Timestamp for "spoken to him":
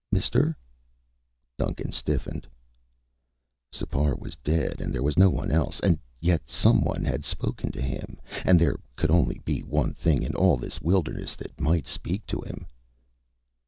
7.23-8.19